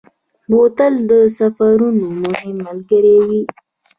بوتل 0.49 0.93
د 1.09 1.11
سفرونو 1.37 2.05
مهم 2.23 2.55
ملګری 2.67 3.17
وي. 3.27 3.41